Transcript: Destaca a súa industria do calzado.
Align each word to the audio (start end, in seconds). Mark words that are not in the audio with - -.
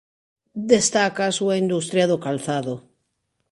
Destaca 0.73 1.23
a 1.27 1.35
súa 1.37 1.55
industria 1.63 2.05
do 2.11 2.17
calzado. 2.25 2.75